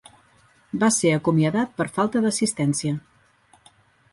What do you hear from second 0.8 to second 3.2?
Va ser acomiadat per falta d'assistència.